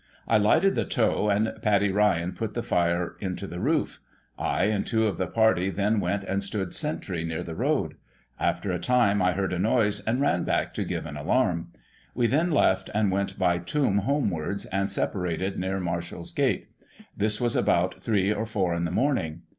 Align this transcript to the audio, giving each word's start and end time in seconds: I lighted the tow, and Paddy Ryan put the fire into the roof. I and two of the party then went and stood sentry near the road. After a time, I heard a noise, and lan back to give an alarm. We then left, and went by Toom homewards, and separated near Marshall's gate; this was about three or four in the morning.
I 0.27 0.39
lighted 0.39 0.73
the 0.73 0.83
tow, 0.83 1.29
and 1.29 1.53
Paddy 1.61 1.91
Ryan 1.91 2.31
put 2.33 2.55
the 2.55 2.63
fire 2.63 3.15
into 3.19 3.45
the 3.45 3.59
roof. 3.59 3.99
I 4.35 4.63
and 4.63 4.83
two 4.83 5.05
of 5.05 5.17
the 5.17 5.27
party 5.27 5.69
then 5.69 5.99
went 5.99 6.23
and 6.23 6.41
stood 6.41 6.73
sentry 6.73 7.23
near 7.23 7.43
the 7.43 7.53
road. 7.53 7.93
After 8.39 8.71
a 8.71 8.79
time, 8.79 9.21
I 9.21 9.33
heard 9.33 9.53
a 9.53 9.59
noise, 9.59 9.99
and 9.99 10.19
lan 10.19 10.43
back 10.43 10.73
to 10.73 10.83
give 10.85 11.05
an 11.05 11.17
alarm. 11.17 11.67
We 12.15 12.25
then 12.25 12.49
left, 12.49 12.89
and 12.95 13.11
went 13.11 13.37
by 13.37 13.59
Toom 13.59 13.99
homewards, 13.99 14.65
and 14.65 14.89
separated 14.91 15.59
near 15.59 15.79
Marshall's 15.79 16.33
gate; 16.33 16.65
this 17.15 17.39
was 17.39 17.55
about 17.55 18.01
three 18.01 18.33
or 18.33 18.47
four 18.47 18.73
in 18.73 18.85
the 18.85 18.89
morning. 18.91 19.43